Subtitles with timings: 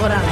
[0.00, 0.26] grado.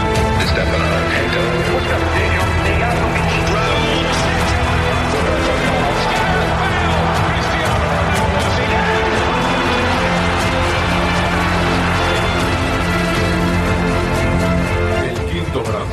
[15.04, 15.86] El quinto grado.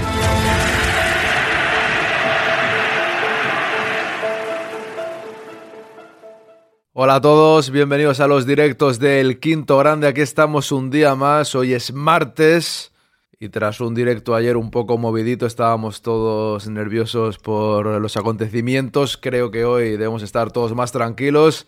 [6.94, 10.08] Hola a todos, bienvenidos a los directos del Quinto Grande.
[10.08, 11.54] Aquí estamos un día más.
[11.54, 12.92] Hoy es martes
[13.40, 19.18] y tras un directo ayer un poco movidito, estábamos todos nerviosos por los acontecimientos.
[19.18, 21.68] Creo que hoy debemos estar todos más tranquilos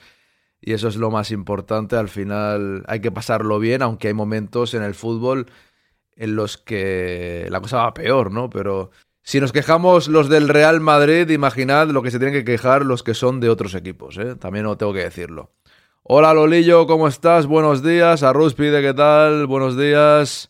[0.61, 1.95] y eso es lo más importante.
[1.95, 5.45] Al final hay que pasarlo bien, aunque hay momentos en el fútbol
[6.15, 8.49] en los que la cosa va peor, ¿no?
[8.49, 8.89] Pero
[9.21, 13.03] si nos quejamos los del Real Madrid, imaginad lo que se tienen que quejar los
[13.03, 14.35] que son de otros equipos, ¿eh?
[14.35, 15.51] También no tengo que decirlo.
[16.01, 17.45] Hola Lolillo, ¿cómo estás?
[17.45, 18.23] Buenos días.
[18.23, 19.45] A pide ¿qué tal?
[19.45, 20.48] Buenos días.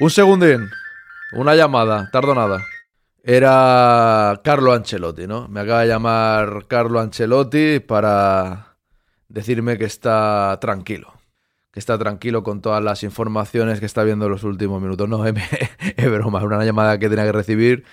[0.00, 0.70] Un segundín.
[1.32, 2.64] Una llamada, tardo nada.
[3.24, 5.48] Era Carlo Ancelotti, ¿no?
[5.48, 8.76] Me acaba de llamar Carlo Ancelotti para
[9.28, 11.12] decirme que está tranquilo.
[11.72, 15.08] Que está tranquilo con todas las informaciones que está viendo en los últimos minutos.
[15.08, 17.84] No, es, broma, una llamada que tenía que recibir.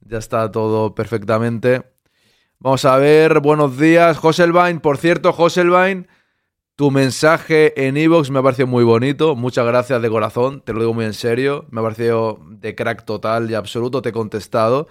[0.00, 1.82] Ya está todo perfectamente.
[2.58, 4.80] Vamos a ver, buenos días, Joselvain.
[4.80, 6.08] Por cierto, Joselvain,
[6.76, 9.36] tu mensaje en Evox me ha parecido muy bonito.
[9.36, 11.66] Muchas gracias de corazón, te lo digo muy en serio.
[11.70, 14.02] Me ha parecido de crack total y absoluto.
[14.02, 14.88] Te he contestado,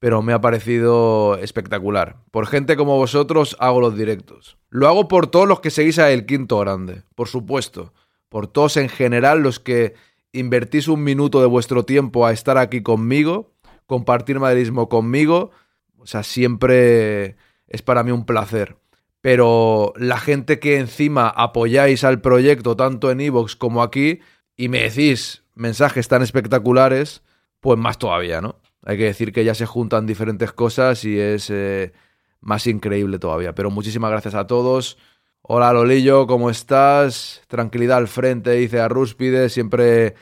[0.00, 2.16] pero me ha parecido espectacular.
[2.32, 4.58] Por gente como vosotros hago los directos.
[4.70, 7.92] Lo hago por todos los que seguís a El Quinto Grande, por supuesto.
[8.28, 9.94] Por todos en general los que
[10.32, 13.52] invertís un minuto de vuestro tiempo a estar aquí conmigo,
[13.86, 15.50] compartir madridismo conmigo.
[15.96, 17.36] O sea, siempre
[17.68, 18.79] es para mí un placer
[19.20, 24.20] pero la gente que encima apoyáis al proyecto tanto en Evox como aquí
[24.56, 27.22] y me decís mensajes tan espectaculares,
[27.60, 28.56] pues más todavía, ¿no?
[28.84, 31.92] Hay que decir que ya se juntan diferentes cosas y es eh,
[32.40, 33.54] más increíble todavía.
[33.54, 34.96] Pero muchísimas gracias a todos.
[35.42, 37.42] Hola Lolillo, ¿cómo estás?
[37.48, 40.14] Tranquilidad al frente, dice a Rúspide, siempre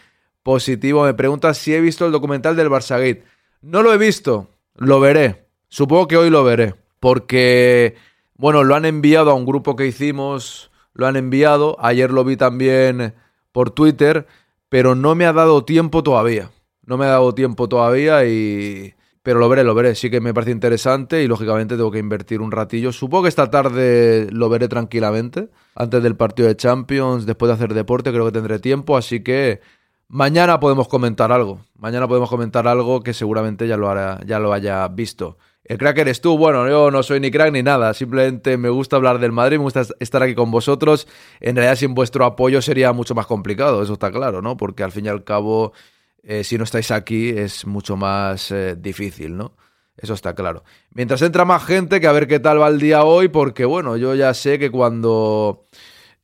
[0.43, 1.05] positivo.
[1.05, 3.23] Me preguntas si he visto el documental del Barça
[3.63, 5.47] No lo he visto, lo veré.
[5.69, 7.95] Supongo que hoy lo veré, porque
[8.39, 12.37] bueno, lo han enviado a un grupo que hicimos, lo han enviado, ayer lo vi
[12.37, 13.15] también
[13.53, 14.27] por Twitter,
[14.69, 16.51] pero no me ha dado tiempo todavía.
[16.87, 18.95] No me ha dado tiempo todavía y...
[19.23, 19.95] Pero lo veré, lo veré.
[19.95, 22.93] Sí que me parece interesante y lógicamente tengo que invertir un ratillo.
[22.93, 25.51] Supongo que esta tarde lo veré tranquilamente.
[25.75, 28.97] Antes del partido de Champions, después de hacer deporte, creo que tendré tiempo.
[28.97, 29.61] Así que
[30.07, 31.61] mañana podemos comentar algo.
[31.77, 35.37] Mañana podemos comentar algo que seguramente ya lo, hará, ya lo haya visto.
[35.69, 36.39] El crack eres tú.
[36.39, 37.93] Bueno, yo no soy ni crack ni nada.
[37.93, 41.07] Simplemente me gusta hablar del Madrid, me gusta estar aquí con vosotros.
[41.41, 44.57] En realidad, sin vuestro apoyo sería mucho más complicado, eso está claro, ¿no?
[44.57, 45.75] Porque al fin y al cabo,
[46.23, 49.57] eh, si no estáis aquí, es mucho más eh, difícil, ¿no?
[49.99, 50.65] Eso está claro.
[50.95, 53.99] Mientras entra más gente, que a ver qué tal va el día hoy, porque bueno,
[53.99, 55.67] yo ya sé que cuando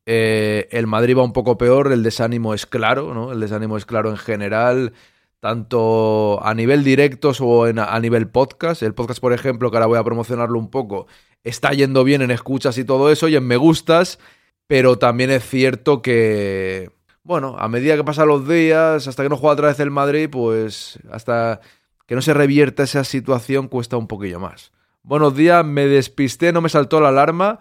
[0.07, 3.33] eh, el Madrid va un poco peor, el desánimo es claro, ¿no?
[3.33, 4.95] El desánimo es claro en general
[5.45, 8.83] tanto a nivel directos o en, a nivel podcast.
[8.83, 11.07] El podcast, por ejemplo, que ahora voy a promocionarlo un poco,
[11.43, 14.19] está yendo bien en escuchas y todo eso y en me gustas,
[14.67, 16.91] pero también es cierto que,
[17.25, 20.31] bueno, a medida que pasan los días, hasta que no juega otra vez el Madrid,
[20.33, 21.61] pues hasta
[22.07, 24.73] que no se revierta esa situación cuesta un poquillo más.
[25.03, 27.59] Buenos días, me despisté, no me saltó la alarma.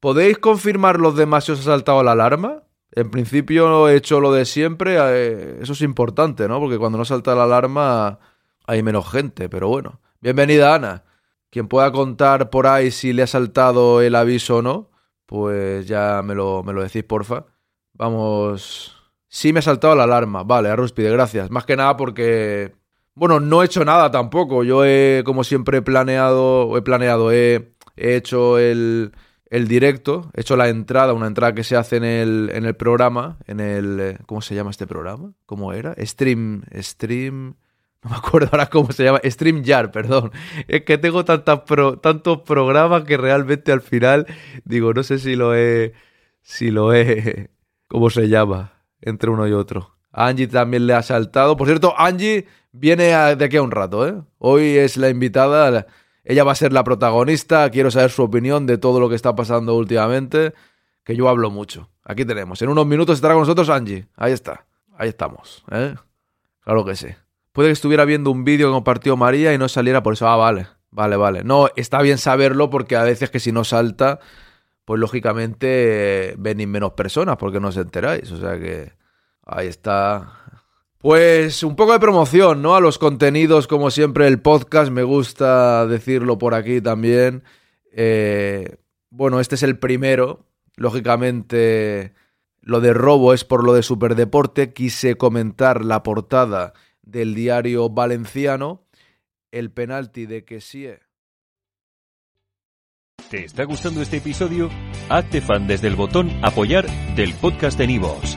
[0.00, 2.62] ¿Podéis confirmar los demás si os ha saltado la alarma?
[2.96, 6.58] En principio he hecho lo de siempre, eh, eso es importante, ¿no?
[6.58, 8.18] Porque cuando no salta la alarma
[8.66, 10.00] hay menos gente, pero bueno.
[10.20, 11.04] Bienvenida Ana.
[11.50, 14.90] Quien pueda contar por ahí si le ha saltado el aviso o no,
[15.26, 17.46] pues ya me lo, me lo decís, porfa.
[17.92, 18.96] Vamos.
[19.28, 20.42] Sí me ha saltado la alarma.
[20.42, 21.50] Vale, Arruspide, gracias.
[21.50, 22.74] Más que nada porque
[23.16, 24.62] bueno, no he hecho nada tampoco.
[24.62, 29.12] Yo he, como siempre, he planeado, he planeado, he, hecho el,
[29.50, 32.74] el, directo, he hecho la entrada, una entrada que se hace en el, en el
[32.74, 35.32] programa, en el, eh, ¿cómo se llama este programa?
[35.46, 35.94] ¿Cómo era?
[35.98, 37.56] Stream, stream,
[38.06, 40.30] no me acuerdo ahora cómo se llama, StreamYard, perdón.
[40.68, 41.62] Es que tengo tantas
[42.00, 44.26] tantos programas que realmente al final
[44.64, 45.92] digo, no sé si lo he,
[46.42, 47.50] si lo he,
[47.88, 48.74] ¿cómo se llama?
[49.00, 49.96] Entre uno y otro.
[50.12, 51.56] Angie también le ha saltado.
[51.56, 53.04] Por cierto, Angie viene
[53.36, 54.22] de aquí a un rato, ¿eh?
[54.38, 55.86] Hoy es la invitada,
[56.26, 59.36] ella va a ser la protagonista, quiero saber su opinión de todo lo que está
[59.36, 60.54] pasando últimamente,
[61.04, 61.88] que yo hablo mucho.
[62.04, 64.66] Aquí tenemos, en unos minutos estará con nosotros Angie, ahí está,
[64.98, 65.94] ahí estamos, ¿eh?
[66.60, 67.06] Claro que sí.
[67.52, 70.36] Puede que estuviera viendo un vídeo que compartió María y no saliera por eso, ah,
[70.36, 71.44] vale, vale, vale.
[71.44, 74.18] No, está bien saberlo porque a veces que si no salta,
[74.84, 78.92] pues lógicamente venís menos personas porque no os enteráis, o sea que
[79.44, 80.42] ahí está
[81.06, 82.74] pues un poco de promoción, ¿no?
[82.74, 87.44] A los contenidos, como siempre, el podcast, me gusta decirlo por aquí también.
[87.92, 88.78] Eh,
[89.10, 90.46] bueno, este es el primero.
[90.74, 92.12] Lógicamente,
[92.60, 94.72] lo de robo es por lo de Superdeporte.
[94.72, 96.72] Quise comentar la portada
[97.02, 98.82] del diario valenciano.
[99.52, 100.88] El penalti de sí.
[103.30, 104.70] ¿Te está gustando este episodio?
[105.08, 108.36] Hazte fan desde el botón Apoyar del podcast de Nivos.